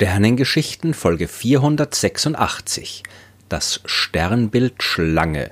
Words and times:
Sternengeschichten 0.00 0.94
Folge 0.94 1.26
486 1.26 3.02
Das 3.48 3.80
Sternbild 3.84 4.80
Schlange. 4.80 5.50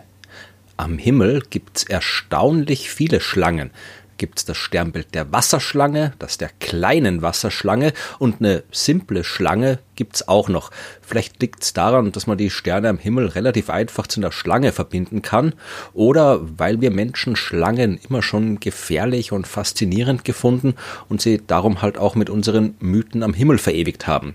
Am 0.77 0.99
Himmel 0.99 1.43
gibt's 1.51 1.83
erstaunlich 1.83 2.89
viele 2.89 3.21
Schlangen, 3.21 3.73
gibt 4.19 4.39
es 4.39 4.45
das 4.45 4.57
Sternbild 4.57 5.15
der 5.15 5.33
Wasserschlange, 5.33 6.13
das 6.19 6.39
der 6.39 6.51
kleinen 6.61 7.23
Wasserschlange 7.23 7.93
und 8.19 8.41
eine 8.41 8.63
simple 8.71 9.25
Schlange 9.25 9.79
gibt 9.95 10.17
es 10.17 10.29
auch 10.29 10.49
noch. 10.49 10.71
Vielleicht 11.01 11.41
liegt 11.41 11.63
es 11.63 11.73
daran, 11.73 12.13
dass 12.13 12.27
man 12.27 12.39
die 12.39 12.51
Sterne 12.51 12.89
am 12.89 12.99
Himmel 12.99 13.29
relativ 13.29 13.71
einfach 13.71 14.07
zu 14.07 14.21
einer 14.21 14.33
Schlange 14.33 14.73
verbinden 14.73 15.23
kann 15.23 15.55
oder 15.93 16.41
weil 16.59 16.81
wir 16.81 16.91
Menschen 16.91 17.37
Schlangen 17.37 17.99
immer 18.09 18.23
schon 18.23 18.61
gefährlich 18.61 19.33
und 19.33 19.47
faszinierend 19.47 20.25
gefunden 20.25 20.75
und 21.09 21.21
sie 21.21 21.41
darum 21.47 21.83
halt 21.83 21.99
auch 21.99 22.15
mit 22.15 22.31
unseren 22.31 22.75
Mythen 22.79 23.23
am 23.23 23.35
Himmel 23.35 23.59
verewigt 23.59 24.07
haben. 24.07 24.35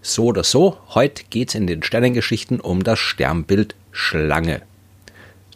So 0.00 0.26
oder 0.26 0.44
so, 0.44 0.78
heute 0.94 1.24
geht's 1.28 1.54
in 1.54 1.66
den 1.66 1.82
Sternengeschichten 1.82 2.60
um 2.60 2.84
das 2.84 2.98
Sternbild 2.98 3.74
Schlange 3.90 4.62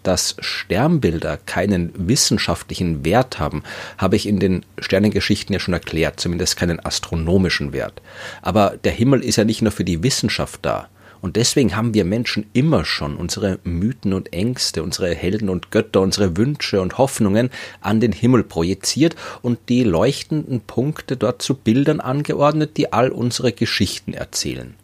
dass 0.03 0.37
Sternbilder 0.41 1.37
keinen 1.37 1.93
wissenschaftlichen 1.95 3.05
Wert 3.05 3.39
haben, 3.39 3.63
habe 3.99 4.17
ich 4.17 4.27
in 4.27 4.39
den 4.39 4.65
Sternengeschichten 4.79 5.53
ja 5.53 5.61
schon 5.61 5.75
erklärt, 5.75 6.21
zumindest 6.21 6.57
keinen 6.57 6.85
astronomischen 6.85 7.73
Wert. 7.73 8.03
Aber 8.43 8.77
der 8.83 8.93
Himmel 8.93 9.25
ist 9.25 9.37
ja 9.37 9.45
nicht 9.45 9.63
nur 9.63 9.73
für 9.73 9.85
die 9.85 10.03
Wissenschaft 10.03 10.61
da. 10.63 10.89
Und 11.23 11.37
deswegen 11.37 11.77
haben 11.77 11.95
wir 11.95 12.05
Menschen 12.05 12.47
immer 12.53 12.85
schon 12.85 13.17
unsere 13.17 13.61
Mythen 13.63 14.13
und 14.13 14.33
Ängste, 14.33 14.83
unsere 14.83 15.15
Helden 15.15 15.49
und 15.49 15.71
Götter, 15.71 16.01
unsere 16.01 16.37
Wünsche 16.37 16.81
und 16.81 16.99
Hoffnungen 16.99 17.51
an 17.81 18.01
den 18.01 18.11
Himmel 18.11 18.43
projiziert 18.43 19.15
und 19.41 19.61
die 19.69 19.85
leuchtenden 19.85 20.61
Punkte 20.61 21.17
dort 21.17 21.41
zu 21.41 21.55
Bildern 21.55 22.01
angeordnet, 22.01 22.77
die 22.77 22.93
all 22.93 23.11
unsere 23.11 23.53
Geschichten 23.53 24.15
erzählen. 24.15 24.75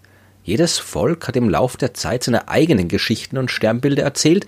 Jedes 0.45 0.79
Volk 0.79 1.27
hat 1.27 1.37
im 1.37 1.51
Lauf 1.51 1.77
der 1.77 1.93
Zeit 1.93 2.23
seine 2.25 2.49
eigenen 2.49 2.89
Geschichten 2.89 3.37
und 3.37 3.51
Sternbilder 3.51 4.05
erzählt, 4.05 4.47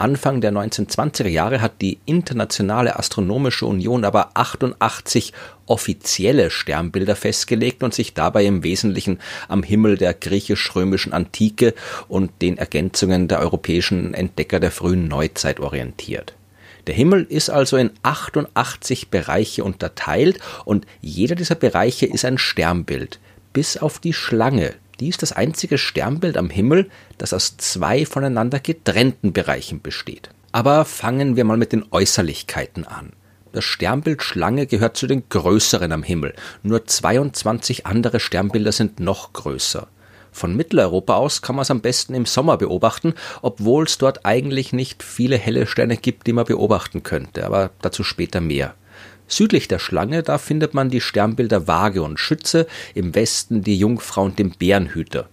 Anfang 0.00 0.40
der 0.40 0.50
1920er 0.52 1.28
Jahre 1.28 1.60
hat 1.60 1.82
die 1.82 1.98
Internationale 2.06 2.98
Astronomische 2.98 3.66
Union 3.66 4.06
aber 4.06 4.30
88 4.32 5.34
offizielle 5.66 6.50
Sternbilder 6.50 7.14
festgelegt 7.14 7.82
und 7.82 7.92
sich 7.92 8.14
dabei 8.14 8.46
im 8.46 8.64
Wesentlichen 8.64 9.18
am 9.46 9.62
Himmel 9.62 9.98
der 9.98 10.14
griechisch-römischen 10.14 11.12
Antike 11.12 11.74
und 12.08 12.30
den 12.40 12.56
Ergänzungen 12.56 13.28
der 13.28 13.40
europäischen 13.40 14.14
Entdecker 14.14 14.58
der 14.58 14.70
frühen 14.70 15.06
Neuzeit 15.06 15.60
orientiert. 15.60 16.32
Der 16.86 16.94
Himmel 16.94 17.26
ist 17.28 17.50
also 17.50 17.76
in 17.76 17.90
88 18.02 19.10
Bereiche 19.10 19.64
unterteilt 19.64 20.40
und 20.64 20.86
jeder 21.02 21.34
dieser 21.34 21.56
Bereiche 21.56 22.06
ist 22.06 22.24
ein 22.24 22.38
Sternbild, 22.38 23.20
bis 23.52 23.76
auf 23.76 23.98
die 23.98 24.14
Schlange, 24.14 24.72
die 25.00 25.08
ist 25.08 25.22
das 25.22 25.32
einzige 25.32 25.78
Sternbild 25.78 26.36
am 26.36 26.50
Himmel, 26.50 26.90
das 27.18 27.32
aus 27.32 27.56
zwei 27.56 28.06
voneinander 28.06 28.60
getrennten 28.60 29.32
Bereichen 29.32 29.80
besteht. 29.80 30.30
Aber 30.52 30.84
fangen 30.84 31.36
wir 31.36 31.44
mal 31.44 31.56
mit 31.56 31.72
den 31.72 31.86
Äußerlichkeiten 31.90 32.86
an. 32.86 33.12
Das 33.52 33.64
Sternbild 33.64 34.22
Schlange 34.22 34.66
gehört 34.66 34.96
zu 34.96 35.06
den 35.06 35.24
größeren 35.28 35.90
am 35.90 36.02
Himmel. 36.02 36.34
Nur 36.62 36.86
22 36.86 37.86
andere 37.86 38.20
Sternbilder 38.20 38.72
sind 38.72 39.00
noch 39.00 39.32
größer. 39.32 39.88
Von 40.32 40.54
Mitteleuropa 40.54 41.14
aus 41.14 41.42
kann 41.42 41.56
man 41.56 41.62
es 41.62 41.70
am 41.70 41.80
besten 41.80 42.14
im 42.14 42.26
Sommer 42.26 42.56
beobachten, 42.56 43.14
obwohl 43.42 43.84
es 43.84 43.98
dort 43.98 44.24
eigentlich 44.24 44.72
nicht 44.72 45.02
viele 45.02 45.36
helle 45.36 45.66
Sterne 45.66 45.96
gibt, 45.96 46.28
die 46.28 46.32
man 46.32 46.44
beobachten 46.44 47.02
könnte, 47.02 47.44
aber 47.44 47.70
dazu 47.82 48.04
später 48.04 48.40
mehr. 48.40 48.74
Südlich 49.30 49.68
der 49.68 49.78
Schlange, 49.78 50.24
da 50.24 50.38
findet 50.38 50.74
man 50.74 50.90
die 50.90 51.00
Sternbilder 51.00 51.68
Waage 51.68 52.02
und 52.02 52.18
Schütze, 52.18 52.66
im 52.94 53.14
Westen 53.14 53.62
die 53.62 53.78
Jungfrau 53.78 54.24
und 54.24 54.40
den 54.40 54.50
Bärenhüter. 54.50 55.28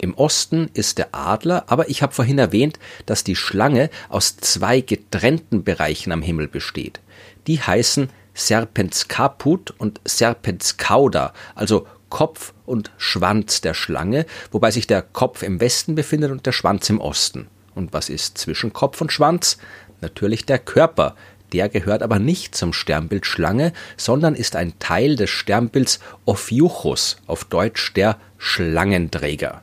Im 0.00 0.14
Osten 0.14 0.70
ist 0.72 0.96
der 0.96 1.08
Adler, 1.12 1.64
aber 1.66 1.90
ich 1.90 2.02
habe 2.02 2.14
vorhin 2.14 2.38
erwähnt, 2.38 2.78
dass 3.04 3.24
die 3.24 3.36
Schlange 3.36 3.90
aus 4.08 4.38
zwei 4.38 4.80
getrennten 4.80 5.62
Bereichen 5.62 6.10
am 6.10 6.22
Himmel 6.22 6.48
besteht. 6.48 7.00
Die 7.46 7.60
heißen 7.60 8.08
Serpens 8.32 9.08
caput 9.08 9.74
und 9.76 10.00
Serpens 10.06 10.78
cauda, 10.78 11.34
also 11.54 11.86
Kopf 12.08 12.54
und 12.64 12.92
Schwanz 12.96 13.60
der 13.60 13.74
Schlange, 13.74 14.24
wobei 14.50 14.70
sich 14.70 14.86
der 14.86 15.02
Kopf 15.02 15.42
im 15.42 15.60
Westen 15.60 15.94
befindet 15.94 16.30
und 16.30 16.46
der 16.46 16.52
Schwanz 16.52 16.88
im 16.88 17.00
Osten. 17.00 17.48
Und 17.74 17.92
was 17.92 18.08
ist 18.08 18.38
zwischen 18.38 18.72
Kopf 18.72 19.02
und 19.02 19.12
Schwanz? 19.12 19.58
Natürlich 20.00 20.46
der 20.46 20.60
Körper, 20.60 21.16
der 21.52 21.68
gehört 21.68 22.02
aber 22.02 22.18
nicht 22.18 22.54
zum 22.54 22.72
Sternbild 22.72 23.26
Schlange, 23.26 23.72
sondern 23.96 24.34
ist 24.34 24.56
ein 24.56 24.78
Teil 24.78 25.16
des 25.16 25.30
Sternbilds 25.30 26.00
Ophiuchus, 26.24 27.18
auf 27.26 27.44
Deutsch 27.44 27.92
der 27.94 28.16
Schlangenträger. 28.38 29.62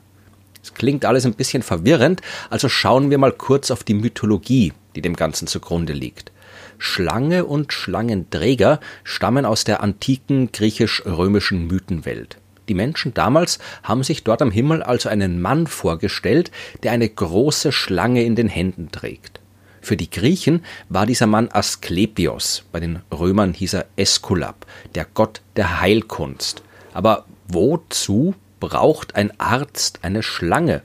Es 0.64 0.74
klingt 0.74 1.06
alles 1.06 1.26
ein 1.26 1.36
bisschen 1.36 1.62
verwirrend, 1.62 2.22
also 2.50 2.70
schauen 2.70 3.12
wir 3.12 3.18
mal 3.18 3.32
kurz 3.32 3.70
auf 3.70 3.84
die 3.84 3.94
Mythologie, 3.94 4.74
die 4.96 5.02
dem 5.02 5.16
Ganzen 5.16 5.48
zugrunde 5.48 5.94
liegt. 5.94 6.32
Schlange 6.78 7.46
und 7.46 7.72
Schlangenträger 7.72 8.80
stammen 9.04 9.46
aus 9.46 9.64
der 9.64 9.82
antiken 9.82 10.52
griechisch-römischen 10.52 11.68
Mythenwelt. 11.68 12.38
Die 12.68 12.74
Menschen 12.74 13.14
damals 13.14 13.60
haben 13.84 14.04
sich 14.04 14.24
dort 14.24 14.42
am 14.42 14.52
Himmel 14.52 14.82
also 14.82 15.08
einen 15.08 15.42
Mann 15.42 15.68
vorgestellt, 15.68 16.52
der 16.84 16.92
eine 16.92 17.08
große 17.08 17.72
Schlange 17.72 18.24
in 18.24 18.36
den 18.36 18.50
Händen 18.50 18.92
trägt. 18.92 19.40
Für 19.86 19.98
die 19.98 20.10
Griechen 20.10 20.66
war 20.90 21.06
dieser 21.06 21.28
Mann 21.28 21.48
Asklepios, 21.52 22.64
bei 22.72 22.80
den 22.80 23.04
Römern 23.12 23.54
hieß 23.54 23.76
er 23.76 23.86
Äskulap, 23.96 24.66
der 24.96 25.06
Gott 25.14 25.42
der 25.58 25.80
Heilkunst. 25.80 26.64
Aber 26.92 27.26
wozu 27.48 28.34
braucht 28.60 29.14
ein 29.14 29.40
Arzt 29.40 30.00
eine 30.02 30.24
Schlange? 30.24 30.82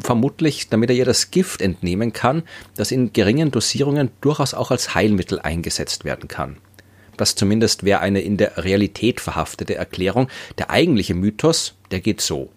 Vermutlich, 0.00 0.68
damit 0.68 0.90
er 0.90 0.96
ihr 0.96 1.04
das 1.04 1.30
Gift 1.30 1.62
entnehmen 1.62 2.12
kann, 2.12 2.42
das 2.74 2.90
in 2.90 3.12
geringen 3.12 3.52
Dosierungen 3.52 4.10
durchaus 4.20 4.52
auch 4.52 4.72
als 4.72 4.96
Heilmittel 4.96 5.38
eingesetzt 5.38 6.04
werden 6.04 6.26
kann. 6.26 6.56
Das 7.16 7.36
zumindest 7.36 7.84
wäre 7.84 8.00
eine 8.00 8.20
in 8.20 8.36
der 8.36 8.64
Realität 8.64 9.20
verhaftete 9.20 9.76
Erklärung. 9.76 10.26
Der 10.58 10.70
eigentliche 10.70 11.14
Mythos, 11.14 11.76
der 11.92 12.00
geht 12.00 12.20
so. 12.20 12.50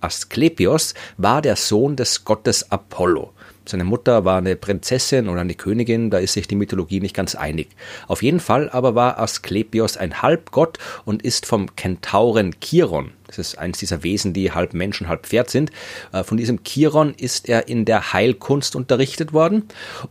Asklepios 0.00 0.94
war 1.16 1.42
der 1.42 1.56
Sohn 1.56 1.96
des 1.96 2.24
Gottes 2.24 2.70
Apollo. 2.70 3.32
Seine 3.68 3.82
Mutter 3.82 4.24
war 4.24 4.38
eine 4.38 4.54
Prinzessin 4.54 5.28
oder 5.28 5.40
eine 5.40 5.54
Königin, 5.54 6.08
da 6.08 6.18
ist 6.18 6.34
sich 6.34 6.46
die 6.46 6.54
Mythologie 6.54 7.00
nicht 7.00 7.16
ganz 7.16 7.34
einig. 7.34 7.70
Auf 8.06 8.22
jeden 8.22 8.38
Fall 8.38 8.70
aber 8.70 8.94
war 8.94 9.18
Asklepios 9.18 9.96
ein 9.96 10.22
Halbgott 10.22 10.78
und 11.04 11.22
ist 11.22 11.46
vom 11.46 11.74
Kentauren 11.74 12.54
Chiron, 12.60 13.10
das 13.26 13.38
ist 13.38 13.58
eines 13.58 13.78
dieser 13.78 14.04
Wesen, 14.04 14.32
die 14.32 14.52
halb 14.52 14.72
Menschen, 14.72 15.08
halb 15.08 15.26
Pferd 15.26 15.50
sind, 15.50 15.72
äh, 16.12 16.22
von 16.22 16.36
diesem 16.36 16.62
Chiron 16.62 17.12
ist 17.14 17.48
er 17.48 17.66
in 17.66 17.84
der 17.84 18.12
Heilkunst 18.12 18.76
unterrichtet 18.76 19.32
worden 19.32 19.64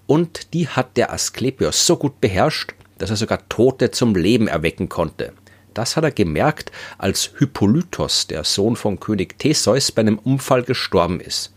und 0.05 0.53
die 0.53 0.67
hat 0.67 0.97
der 0.97 1.13
Asklepios 1.13 1.87
so 1.87 1.95
gut 1.95 2.19
beherrscht, 2.19 2.73
dass 2.97 3.09
er 3.09 3.15
sogar 3.15 3.47
Tote 3.47 3.89
zum 3.91 4.15
Leben 4.15 4.49
erwecken 4.49 4.89
konnte. 4.89 5.31
Das 5.73 5.95
hat 5.95 6.03
er 6.03 6.11
gemerkt, 6.11 6.73
als 6.97 7.31
Hippolytos, 7.37 8.27
der 8.27 8.43
Sohn 8.43 8.75
von 8.75 8.99
König 8.99 9.39
Theseus, 9.39 9.93
bei 9.93 10.01
einem 10.01 10.19
Unfall 10.19 10.63
gestorben 10.63 11.21
ist 11.21 11.54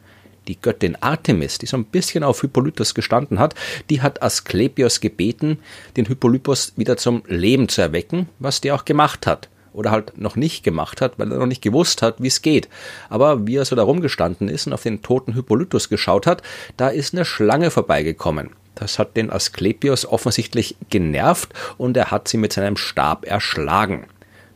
die 0.49 0.61
Göttin 0.61 0.97
Artemis, 1.01 1.59
die 1.59 1.67
so 1.67 1.77
ein 1.77 1.85
bisschen 1.85 2.25
auf 2.25 2.41
Hippolytos 2.41 2.95
gestanden 2.95 3.39
hat, 3.39 3.55
die 3.91 4.03
hat 4.03 4.23
Asklepios 4.23 5.01
gebeten, 5.01 5.59
den 5.97 6.07
Hippolytos 6.07 6.73
wieder 6.77 6.97
zum 6.97 7.23
Leben 7.27 7.69
zu 7.69 7.83
erwecken, 7.83 8.29
was 8.39 8.61
der 8.61 8.75
auch 8.75 8.85
gemacht 8.85 9.27
hat. 9.27 9.49
Oder 9.75 9.91
halt 9.91 10.19
noch 10.19 10.35
nicht 10.35 10.65
gemacht 10.65 11.01
hat, 11.01 11.19
weil 11.19 11.31
er 11.31 11.39
noch 11.39 11.47
nicht 11.47 11.63
gewusst 11.63 12.03
hat, 12.03 12.21
wie 12.21 12.27
es 12.27 12.43
geht. 12.43 12.69
Aber 13.11 13.47
wie 13.47 13.57
er 13.57 13.65
so 13.65 13.77
da 13.77 13.83
rumgestanden 13.83 14.49
ist 14.49 14.67
und 14.67 14.73
auf 14.73 14.83
den 14.83 15.03
toten 15.03 15.35
Hippolytos 15.35 15.89
geschaut 15.89 16.27
hat, 16.27 16.43
da 16.77 16.89
ist 16.89 17.15
eine 17.15 17.25
Schlange 17.25 17.71
vorbeigekommen. 17.71 18.51
Das 18.75 18.99
hat 18.99 19.17
den 19.17 19.31
Asklepios 19.31 20.07
offensichtlich 20.07 20.77
genervt 20.89 21.53
und 21.77 21.97
er 21.97 22.11
hat 22.11 22.29
sie 22.29 22.39
mit 22.39 22.53
seinem 22.53 22.77
Stab 22.77 23.27
erschlagen. 23.27 24.07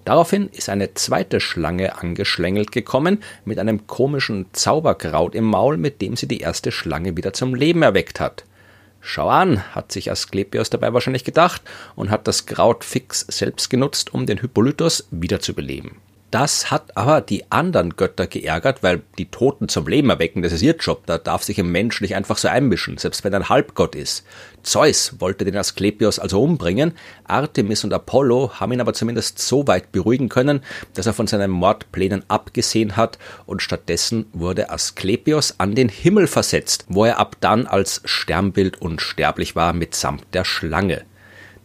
Daraufhin 0.04 0.48
ist 0.48 0.68
eine 0.68 0.94
zweite 0.94 1.38
Schlange 1.38 1.96
angeschlängelt 1.96 2.72
gekommen 2.72 3.22
mit 3.44 3.58
einem 3.58 3.86
komischen 3.86 4.46
Zauberkraut 4.52 5.34
im 5.34 5.44
Maul, 5.44 5.76
mit 5.76 6.02
dem 6.02 6.16
sie 6.16 6.26
die 6.26 6.40
erste 6.40 6.72
Schlange 6.72 7.16
wieder 7.16 7.32
zum 7.32 7.54
Leben 7.54 7.82
erweckt 7.82 8.18
hat. 8.18 8.44
Schau 9.00 9.28
an, 9.28 9.74
hat 9.74 9.92
sich 9.92 10.10
Asklepios 10.10 10.70
dabei 10.70 10.92
wahrscheinlich 10.92 11.24
gedacht 11.24 11.62
und 11.96 12.10
hat 12.10 12.26
das 12.26 12.46
Kraut 12.46 12.84
fix 12.84 13.20
selbst 13.28 13.70
genutzt, 13.70 14.14
um 14.14 14.26
den 14.26 14.40
Hippolytos 14.40 15.08
wiederzubeleben. 15.10 15.96
Das 16.32 16.70
hat 16.70 16.96
aber 16.96 17.20
die 17.20 17.52
anderen 17.52 17.94
Götter 17.94 18.26
geärgert, 18.26 18.82
weil 18.82 19.02
die 19.18 19.30
Toten 19.30 19.68
zum 19.68 19.86
Leben 19.86 20.08
erwecken, 20.08 20.40
das 20.40 20.54
ist 20.54 20.62
ihr 20.62 20.76
Job. 20.76 21.02
Da 21.04 21.18
darf 21.18 21.42
sich 21.42 21.60
ein 21.60 21.70
Mensch 21.70 22.00
nicht 22.00 22.16
einfach 22.16 22.38
so 22.38 22.48
einmischen, 22.48 22.96
selbst 22.96 23.22
wenn 23.22 23.34
er 23.34 23.40
ein 23.40 23.48
Halbgott 23.50 23.94
ist. 23.94 24.24
Zeus 24.62 25.20
wollte 25.20 25.44
den 25.44 25.58
Asklepios 25.58 26.18
also 26.18 26.42
umbringen. 26.42 26.92
Artemis 27.24 27.84
und 27.84 27.92
Apollo 27.92 28.52
haben 28.54 28.72
ihn 28.72 28.80
aber 28.80 28.94
zumindest 28.94 29.40
so 29.40 29.66
weit 29.66 29.92
beruhigen 29.92 30.30
können, 30.30 30.62
dass 30.94 31.04
er 31.04 31.12
von 31.12 31.26
seinen 31.26 31.50
Mordplänen 31.50 32.24
abgesehen 32.28 32.96
hat 32.96 33.18
und 33.44 33.60
stattdessen 33.60 34.24
wurde 34.32 34.70
Asklepios 34.70 35.56
an 35.58 35.74
den 35.74 35.90
Himmel 35.90 36.28
versetzt, 36.28 36.86
wo 36.88 37.04
er 37.04 37.18
ab 37.18 37.36
dann 37.40 37.66
als 37.66 38.00
Sternbild 38.06 38.80
unsterblich 38.80 39.54
war 39.54 39.74
mitsamt 39.74 40.24
der 40.32 40.46
Schlange. 40.46 41.04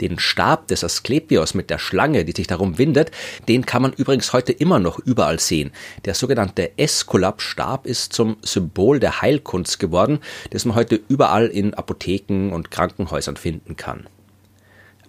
Den 0.01 0.19
Stab 0.19 0.67
des 0.67 0.83
Asklepios 0.83 1.53
mit 1.53 1.69
der 1.69 1.79
Schlange, 1.79 2.25
die 2.25 2.33
sich 2.33 2.47
darum 2.47 2.77
windet, 2.77 3.11
den 3.47 3.65
kann 3.65 3.81
man 3.81 3.93
übrigens 3.93 4.33
heute 4.33 4.51
immer 4.51 4.79
noch 4.79 4.99
überall 4.99 5.39
sehen. 5.39 5.71
Der 6.05 6.13
sogenannte 6.13 6.77
Esculap-Stab 6.77 7.85
ist 7.85 8.13
zum 8.13 8.37
Symbol 8.41 8.99
der 8.99 9.21
Heilkunst 9.21 9.79
geworden, 9.79 10.19
das 10.51 10.65
man 10.65 10.75
heute 10.75 10.99
überall 11.07 11.47
in 11.47 11.73
Apotheken 11.73 12.51
und 12.51 12.71
Krankenhäusern 12.71 13.37
finden 13.37 13.75
kann. 13.75 14.07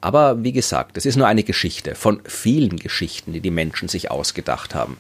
Aber 0.01 0.45
wie 0.45 0.53
gesagt, 0.53 0.97
es 0.97 1.07
ist 1.07 1.17
nur 1.17 1.27
eine 1.27 1.43
Geschichte 1.43 1.95
von 1.95 2.21
vielen 2.25 2.77
Geschichten, 2.77 3.33
die 3.33 3.41
die 3.41 3.51
Menschen 3.51 3.89
sich 3.89 4.11
ausgedacht 4.11 4.75
haben. 4.75 4.97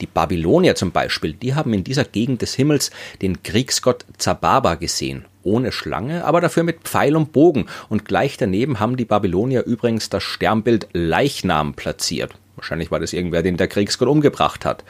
Die 0.00 0.06
Babylonier 0.06 0.74
zum 0.74 0.92
Beispiel, 0.92 1.32
die 1.32 1.54
haben 1.54 1.72
in 1.72 1.84
dieser 1.84 2.04
Gegend 2.04 2.42
des 2.42 2.54
Himmels 2.54 2.90
den 3.20 3.42
Kriegsgott 3.42 4.04
Zababa 4.16 4.76
gesehen, 4.76 5.24
ohne 5.42 5.72
Schlange, 5.72 6.24
aber 6.24 6.40
dafür 6.40 6.62
mit 6.62 6.80
Pfeil 6.82 7.16
und 7.16 7.32
Bogen. 7.32 7.66
Und 7.88 8.04
gleich 8.04 8.36
daneben 8.36 8.78
haben 8.78 8.96
die 8.96 9.04
Babylonier 9.04 9.64
übrigens 9.64 10.08
das 10.08 10.22
Sternbild 10.22 10.88
Leichnam 10.92 11.74
platziert. 11.74 12.34
Wahrscheinlich 12.54 12.90
war 12.90 13.00
das 13.00 13.12
irgendwer, 13.12 13.42
den 13.42 13.56
der 13.56 13.68
Kriegsgott 13.68 14.08
umgebracht 14.08 14.64
hat. 14.64 14.84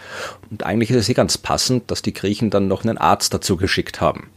Und 0.50 0.64
eigentlich 0.64 0.90
ist 0.90 0.96
es 0.96 1.06
hier 1.06 1.14
ganz 1.14 1.38
passend, 1.38 1.90
dass 1.90 2.02
die 2.02 2.14
Griechen 2.14 2.50
dann 2.50 2.68
noch 2.68 2.84
einen 2.84 2.98
Arzt 2.98 3.32
dazu 3.34 3.56
geschickt 3.56 4.00
haben. 4.00 4.28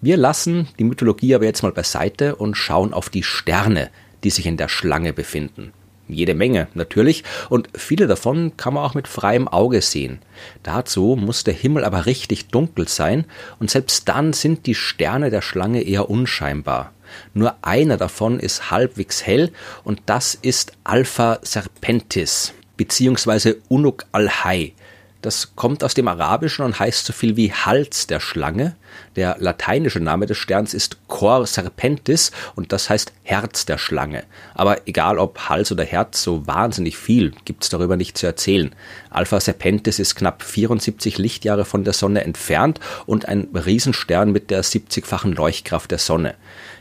Wir 0.00 0.16
lassen 0.16 0.68
die 0.78 0.84
Mythologie 0.84 1.34
aber 1.34 1.44
jetzt 1.44 1.62
mal 1.62 1.72
beiseite 1.72 2.36
und 2.36 2.56
schauen 2.56 2.92
auf 2.92 3.10
die 3.10 3.24
Sterne, 3.24 3.90
die 4.22 4.30
sich 4.30 4.46
in 4.46 4.56
der 4.56 4.68
Schlange 4.68 5.12
befinden. 5.12 5.72
Jede 6.08 6.34
Menge 6.34 6.68
natürlich, 6.74 7.24
und 7.48 7.68
viele 7.74 8.06
davon 8.06 8.56
kann 8.56 8.74
man 8.74 8.84
auch 8.84 8.94
mit 8.94 9.08
freiem 9.08 9.46
Auge 9.46 9.82
sehen. 9.82 10.20
Dazu 10.62 11.16
muss 11.20 11.44
der 11.44 11.54
Himmel 11.54 11.84
aber 11.84 12.06
richtig 12.06 12.48
dunkel 12.48 12.88
sein, 12.88 13.26
und 13.58 13.70
selbst 13.70 14.08
dann 14.08 14.32
sind 14.32 14.66
die 14.66 14.74
Sterne 14.74 15.30
der 15.30 15.42
Schlange 15.42 15.82
eher 15.82 16.10
unscheinbar. 16.10 16.92
Nur 17.34 17.56
einer 17.62 17.96
davon 17.96 18.40
ist 18.40 18.70
halbwegs 18.70 19.26
hell, 19.26 19.52
und 19.84 20.02
das 20.06 20.34
ist 20.34 20.72
Alpha 20.84 21.38
Serpentis, 21.42 22.54
beziehungsweise 22.76 23.56
Unuk 23.68 24.06
al-Hay. 24.12 24.74
Das 25.20 25.56
kommt 25.56 25.82
aus 25.82 25.94
dem 25.94 26.06
Arabischen 26.06 26.64
und 26.64 26.78
heißt 26.78 27.04
so 27.04 27.12
viel 27.12 27.36
wie 27.36 27.52
Hals 27.52 28.06
der 28.06 28.20
Schlange. 28.20 28.76
Der 29.16 29.36
lateinische 29.40 29.98
Name 29.98 30.26
des 30.26 30.38
Sterns 30.38 30.74
ist 30.74 31.08
Cor 31.08 31.44
Serpentis 31.44 32.30
und 32.54 32.72
das 32.72 32.88
heißt 32.88 33.12
Herz 33.24 33.66
der 33.66 33.78
Schlange. 33.78 34.22
Aber 34.54 34.86
egal 34.86 35.18
ob 35.18 35.48
Hals 35.48 35.72
oder 35.72 35.82
Herz, 35.82 36.22
so 36.22 36.46
wahnsinnig 36.46 36.96
viel 36.96 37.32
gibt's 37.44 37.68
darüber 37.68 37.96
nicht 37.96 38.16
zu 38.16 38.26
erzählen. 38.26 38.72
Alpha 39.10 39.40
Serpentis 39.40 39.98
ist 39.98 40.14
knapp 40.14 40.44
74 40.44 41.18
Lichtjahre 41.18 41.64
von 41.64 41.82
der 41.82 41.94
Sonne 41.94 42.22
entfernt 42.22 42.78
und 43.04 43.26
ein 43.26 43.48
Riesenstern 43.52 44.30
mit 44.30 44.50
der 44.50 44.62
70-fachen 44.62 45.34
Leuchtkraft 45.34 45.90
der 45.90 45.98
Sonne. 45.98 46.36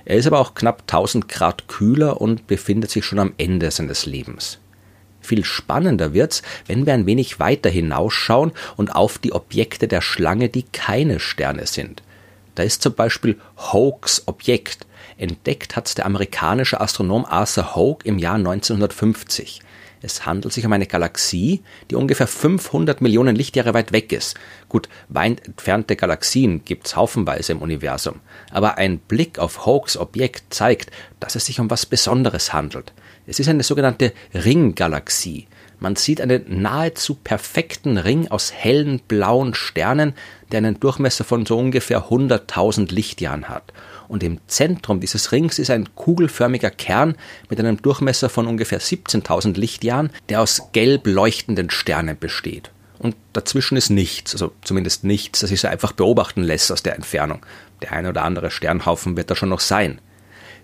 Er 0.06 0.18
ist 0.18 0.28
aber 0.28 0.40
auch 0.40 0.54
knapp 0.54 0.82
1000 0.82 1.28
Grad 1.28 1.68
kühler 1.68 2.22
und 2.22 2.46
befindet 2.46 2.92
sich 2.92 3.04
schon 3.04 3.18
am 3.18 3.34
Ende 3.40 3.72
seines 3.72 4.06
Lebens. 4.06 4.60
Viel 5.28 5.44
spannender 5.44 6.14
wird's, 6.14 6.42
wenn 6.68 6.86
wir 6.86 6.94
ein 6.94 7.06
wenig 7.06 7.38
weiter 7.38 7.70
hinausschauen 7.70 8.54
und 8.78 8.96
auf 8.96 9.18
die 9.18 9.34
Objekte 9.34 9.90
der 9.90 10.00
Schlange, 10.00 10.48
die 10.48 10.64
keine 10.64 11.20
Sterne 11.20 11.68
sind. 11.68 12.02
Da 12.56 12.64
ist 12.64 12.82
zum 12.82 12.94
Beispiel 12.94 13.38
Hoax 13.58 14.24
Objekt. 14.28 14.88
Entdeckt 15.18 15.76
hat's 15.76 15.96
der 15.96 16.06
amerikanische 16.06 16.80
Astronom 16.80 17.26
Arthur 17.26 17.76
Hoke 17.76 18.08
im 18.08 18.20
Jahr 18.20 18.36
1950. 18.36 19.60
Es 20.02 20.26
handelt 20.26 20.54
sich 20.54 20.66
um 20.66 20.72
eine 20.72 20.86
Galaxie, 20.86 21.62
die 21.92 21.96
ungefähr 21.96 22.28
500 22.28 23.02
Millionen 23.02 23.36
Lichtjahre 23.36 23.74
weit 23.74 23.92
weg 23.92 24.14
ist. 24.14 24.38
Gut, 24.70 24.88
weit 25.10 25.46
entfernte 25.46 25.98
Galaxien 25.98 26.64
gibt's 26.64 26.96
haufenweise 26.96 27.52
im 27.52 27.62
Universum. 27.62 28.22
Aber 28.50 28.78
ein 28.78 29.00
Blick 29.00 29.40
auf 29.40 29.66
Hokes 29.66 29.98
Objekt 29.98 30.54
zeigt, 30.54 30.90
dass 31.20 31.36
es 31.36 31.48
sich 31.48 31.60
um 31.60 31.70
was 31.70 31.86
Besonderes 31.86 32.54
handelt. 32.54 32.94
Es 33.30 33.42
ist 33.42 33.50
eine 33.50 33.64
sogenannte 33.64 34.14
Ringgalaxie. 34.34 35.48
Man 35.80 35.98
sieht 35.98 36.22
einen 36.22 36.62
nahezu 36.62 37.14
perfekten 37.14 37.98
Ring 37.98 38.30
aus 38.30 38.54
hellen 38.54 39.02
blauen 39.06 39.54
Sternen, 39.54 40.14
der 40.52 40.60
einen 40.60 40.80
Durchmesser 40.80 41.26
von 41.26 41.46
so 41.46 41.60
ungefähr 41.60 42.06
100.000 42.06 42.92
Lichtjahren 42.94 43.50
hat. 43.50 43.74
Und 44.08 44.24
im 44.24 44.40
Zentrum 44.48 45.02
dieses 45.02 45.34
Rings 45.34 45.60
ist 45.60 45.70
ein 45.70 45.94
kugelförmiger 45.94 46.72
Kern 46.72 47.16
mit 47.50 47.60
einem 47.60 47.82
Durchmesser 47.82 48.30
von 48.30 48.48
ungefähr 48.48 48.80
17.000 48.80 49.60
Lichtjahren, 49.60 50.10
der 50.30 50.42
aus 50.42 50.70
gelb 50.72 51.06
leuchtenden 51.06 51.70
Sternen 51.70 52.18
besteht. 52.18 52.72
Und 52.98 53.18
dazwischen 53.34 53.78
ist 53.78 53.90
nichts, 53.90 54.34
also 54.34 54.54
zumindest 54.64 55.04
nichts, 55.04 55.42
das 55.42 55.50
sich 55.50 55.60
so 55.60 55.68
einfach 55.68 55.92
beobachten 55.92 56.44
lässt 56.44 56.72
aus 56.72 56.82
der 56.82 56.96
Entfernung. 56.96 57.46
Der 57.82 57.92
eine 57.92 58.10
oder 58.10 58.24
andere 58.24 58.52
Sternhaufen 58.52 59.18
wird 59.18 59.30
da 59.30 59.36
schon 59.36 59.50
noch 59.50 59.60
sein. 59.60 60.00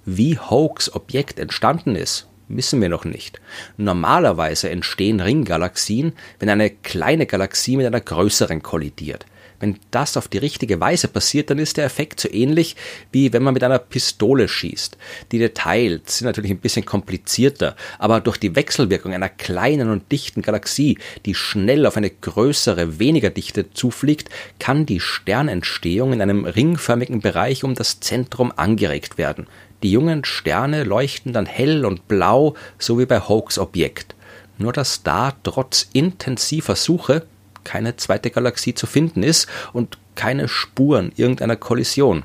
Wie 0.05 0.39
Hoax 0.39 0.93
Objekt 0.95 1.39
entstanden 1.39 1.95
ist, 1.95 2.27
wissen 2.47 2.81
wir 2.81 2.89
noch 2.89 3.05
nicht. 3.05 3.39
Normalerweise 3.77 4.69
entstehen 4.69 5.19
Ringgalaxien, 5.19 6.13
wenn 6.39 6.49
eine 6.49 6.69
kleine 6.69 7.25
Galaxie 7.25 7.77
mit 7.77 7.85
einer 7.85 8.01
größeren 8.01 8.61
kollidiert. 8.61 9.25
Wenn 9.63 9.79
das 9.91 10.17
auf 10.17 10.27
die 10.27 10.39
richtige 10.39 10.81
Weise 10.81 11.07
passiert, 11.07 11.49
dann 11.49 11.57
ist 11.57 11.77
der 11.77 11.85
Effekt 11.85 12.19
so 12.19 12.29
ähnlich 12.29 12.75
wie 13.13 13.31
wenn 13.31 13.43
man 13.43 13.53
mit 13.53 13.63
einer 13.63 13.79
Pistole 13.79 14.49
schießt. 14.49 14.97
Die 15.31 15.39
Details 15.39 16.17
sind 16.17 16.25
natürlich 16.25 16.51
ein 16.51 16.59
bisschen 16.59 16.83
komplizierter, 16.83 17.77
aber 17.97 18.19
durch 18.19 18.35
die 18.35 18.57
Wechselwirkung 18.57 19.13
einer 19.13 19.29
kleinen 19.29 19.89
und 19.89 20.11
dichten 20.11 20.41
Galaxie, 20.41 20.97
die 21.25 21.33
schnell 21.33 21.85
auf 21.85 21.95
eine 21.95 22.09
größere, 22.09 22.99
weniger 22.99 23.29
dichte 23.29 23.71
zufliegt, 23.71 24.29
kann 24.59 24.85
die 24.85 24.99
Sternentstehung 24.99 26.11
in 26.11 26.21
einem 26.21 26.43
ringförmigen 26.43 27.21
Bereich 27.21 27.63
um 27.63 27.73
das 27.73 28.01
Zentrum 28.01 28.51
angeregt 28.53 29.17
werden. 29.17 29.47
Die 29.83 29.91
jungen 29.91 30.23
Sterne 30.23 30.83
leuchten 30.85 31.33
dann 31.33 31.45
hell 31.45 31.85
und 31.85 32.07
blau, 32.07 32.55
so 32.79 32.97
wie 32.97 33.05
bei 33.05 33.19
Hoax 33.19 33.59
Objekt. 33.59 34.15
Nur 34.57 34.71
dass 34.71 35.03
da 35.03 35.33
trotz 35.43 35.89
intensiver 35.93 36.75
Suche 36.75 37.25
keine 37.63 37.95
zweite 37.97 38.29
Galaxie 38.29 38.73
zu 38.73 38.87
finden 38.87 39.23
ist 39.23 39.47
und 39.73 39.97
keine 40.15 40.47
Spuren 40.47 41.11
irgendeiner 41.15 41.55
Kollision. 41.55 42.23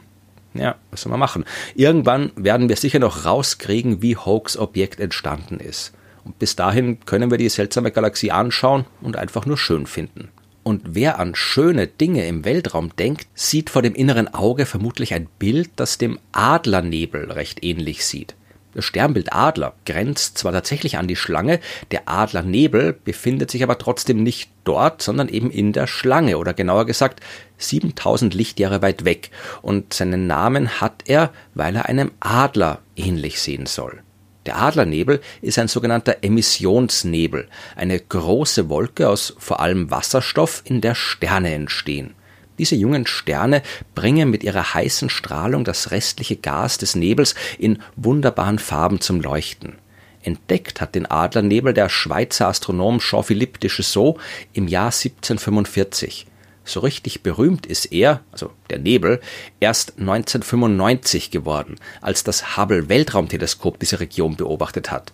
Ja, 0.55 0.76
was 0.90 1.02
soll 1.02 1.10
man 1.10 1.20
machen? 1.20 1.44
Irgendwann 1.75 2.32
werden 2.37 2.69
wir 2.69 2.76
sicher 2.76 2.99
noch 2.99 3.25
rauskriegen, 3.25 4.02
wie 4.02 4.16
Hoax 4.16 4.56
Objekt 4.56 5.00
entstanden 5.00 5.60
ist. 5.60 5.93
Und 6.25 6.38
bis 6.38 6.56
dahin 6.56 7.00
können 7.06 7.31
wir 7.31 7.38
die 7.38 7.49
seltsame 7.49 7.91
Galaxie 7.91 8.31
anschauen 8.31 8.84
und 9.00 9.17
einfach 9.17 9.46
nur 9.46 9.58
schön 9.58 9.86
finden. 9.86 10.29
Und 10.69 10.82
wer 10.94 11.19
an 11.19 11.34
schöne 11.34 11.87
Dinge 11.87 12.27
im 12.27 12.44
Weltraum 12.44 12.94
denkt, 12.94 13.27
sieht 13.32 13.70
vor 13.70 13.81
dem 13.81 13.94
inneren 13.94 14.34
Auge 14.34 14.67
vermutlich 14.67 15.15
ein 15.15 15.27
Bild, 15.39 15.70
das 15.77 15.96
dem 15.96 16.19
Adlernebel 16.32 17.32
recht 17.32 17.65
ähnlich 17.65 18.05
sieht. 18.05 18.34
Das 18.75 18.84
Sternbild 18.84 19.32
Adler 19.32 19.72
grenzt 19.87 20.37
zwar 20.37 20.53
tatsächlich 20.53 20.98
an 20.98 21.08
die 21.08 21.17
Schlange, 21.17 21.60
der 21.91 22.03
Adlernebel 22.06 22.93
befindet 22.93 23.51
sich 23.51 23.63
aber 23.63 23.79
trotzdem 23.79 24.22
nicht 24.22 24.51
dort, 24.65 25.01
sondern 25.01 25.31
eben 25.31 25.51
in 25.51 25.72
der 25.72 25.87
Schlange 25.87 26.37
oder 26.37 26.53
genauer 26.53 26.84
gesagt 26.84 27.20
7000 27.56 28.34
Lichtjahre 28.34 28.82
weit 28.82 29.06
weg 29.06 29.31
und 29.63 29.94
seinen 29.94 30.27
Namen 30.27 30.82
hat 30.82 31.05
er, 31.06 31.32
weil 31.55 31.77
er 31.77 31.87
einem 31.87 32.10
Adler 32.20 32.81
ähnlich 32.94 33.41
sehen 33.41 33.65
soll. 33.65 34.03
Der 34.48 34.62
Adlernebel 34.62 35.20
ist 35.43 35.58
ein 35.58 35.69
sogenannter 35.69 36.22
Emissionsnebel, 36.22 37.48
eine 37.76 38.00
große 38.00 38.70
Wolke 38.70 39.06
aus 39.06 39.34
vor 39.36 39.60
allem 39.60 39.90
Wasserstoff, 39.90 40.62
in 40.64 40.81
der 40.81 40.94
Sterne 40.94 41.52
entstehen. 41.52 42.14
Diese 42.58 42.74
jungen 42.74 43.06
Sterne 43.06 43.60
bringen 43.94 44.31
mit 44.31 44.43
ihrer 44.43 44.72
heißen 44.72 45.10
Strahlung 45.10 45.64
das 45.64 45.90
restliche 45.90 46.36
Gas 46.36 46.78
des 46.78 46.94
Nebels 46.94 47.34
in 47.58 47.82
wunderbaren 47.96 48.58
Farben 48.58 49.02
zum 49.02 49.20
Leuchten. 49.20 49.74
Entdeckt 50.22 50.81
hat 50.81 50.94
den 50.94 51.05
Adlernebel 51.05 51.74
der 51.74 51.90
Schweizer 51.90 52.48
Astronom 52.48 53.00
Jean-Philippe 53.00 53.58
de 53.58 53.69
Chasseau 53.69 54.19
im 54.55 54.67
Jahr 54.67 54.86
1745. 54.86 56.24
So 56.69 56.81
richtig 56.81 57.22
berühmt 57.22 57.65
ist 57.65 57.87
er, 57.87 58.20
also 58.31 58.53
der 58.69 58.79
Nebel, 58.79 59.20
erst 59.58 59.98
1995 59.98 61.31
geworden, 61.31 61.77
als 62.03 62.25
das 62.25 62.58
Hubble 62.58 62.91
Weltraumteleskop 62.91 63.79
diese 63.79 64.01
Region 64.01 64.37
beobachtet 64.37 64.91
hat. 64.91 65.13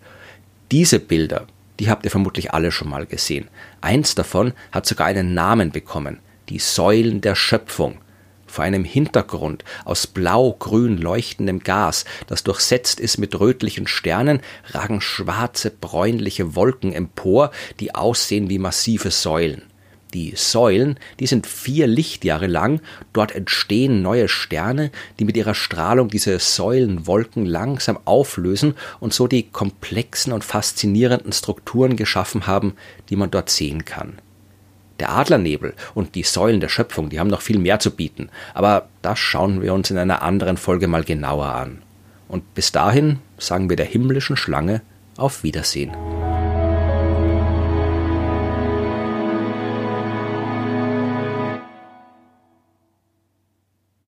Diese 0.72 0.98
Bilder, 0.98 1.46
die 1.78 1.90
habt 1.90 2.04
ihr 2.04 2.10
vermutlich 2.10 2.52
alle 2.52 2.72
schon 2.72 2.88
mal 2.88 3.06
gesehen. 3.06 3.48
Eins 3.80 4.16
davon 4.16 4.52
hat 4.72 4.84
sogar 4.84 5.06
einen 5.06 5.32
Namen 5.34 5.70
bekommen 5.70 6.18
die 6.48 6.58
Säulen 6.58 7.20
der 7.20 7.36
Schöpfung, 7.36 7.98
vor 8.46 8.64
einem 8.64 8.84
Hintergrund 8.84 9.64
aus 9.84 10.06
blau-grün 10.06 10.98
leuchtendem 10.98 11.60
Gas, 11.60 12.04
das 12.26 12.44
durchsetzt 12.44 13.00
ist 13.00 13.18
mit 13.18 13.38
rötlichen 13.38 13.86
Sternen, 13.86 14.40
ragen 14.66 15.00
schwarze, 15.00 15.70
bräunliche 15.70 16.54
Wolken 16.54 16.92
empor, 16.92 17.50
die 17.80 17.94
aussehen 17.94 18.50
wie 18.50 18.58
massive 18.58 19.10
Säulen. 19.10 19.62
Die 20.14 20.34
Säulen, 20.36 20.98
die 21.18 21.26
sind 21.26 21.44
vier 21.44 21.88
Lichtjahre 21.88 22.46
lang, 22.46 22.80
dort 23.12 23.32
entstehen 23.32 24.00
neue 24.00 24.28
Sterne, 24.28 24.92
die 25.18 25.24
mit 25.24 25.36
ihrer 25.36 25.54
Strahlung 25.54 26.08
diese 26.08 26.38
Säulenwolken 26.38 27.44
langsam 27.44 27.98
auflösen 28.04 28.74
und 29.00 29.12
so 29.12 29.26
die 29.26 29.42
komplexen 29.50 30.32
und 30.32 30.44
faszinierenden 30.44 31.32
Strukturen 31.32 31.96
geschaffen 31.96 32.46
haben, 32.46 32.74
die 33.10 33.16
man 33.16 33.32
dort 33.32 33.50
sehen 33.50 33.84
kann. 33.84 34.20
Der 35.00 35.10
Adlernebel 35.10 35.74
und 35.94 36.14
die 36.14 36.22
Säulen 36.22 36.60
der 36.60 36.68
Schöpfung, 36.68 37.10
die 37.10 37.18
haben 37.18 37.28
noch 37.28 37.42
viel 37.42 37.58
mehr 37.58 37.80
zu 37.80 37.90
bieten, 37.90 38.28
aber 38.54 38.88
das 39.02 39.18
schauen 39.18 39.62
wir 39.62 39.74
uns 39.74 39.90
in 39.90 39.98
einer 39.98 40.22
anderen 40.22 40.56
Folge 40.56 40.86
mal 40.86 41.02
genauer 41.02 41.46
an. 41.46 41.82
Und 42.28 42.54
bis 42.54 42.70
dahin 42.70 43.18
sagen 43.36 43.68
wir 43.68 43.76
der 43.76 43.86
himmlischen 43.86 44.36
Schlange 44.36 44.82
auf 45.16 45.42
Wiedersehen. 45.42 45.92